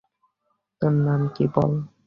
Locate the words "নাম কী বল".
1.05-1.71